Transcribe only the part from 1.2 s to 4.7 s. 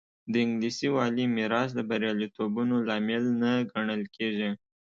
میراث د بریالیتوبونو لامل نه ګڼل کېږي.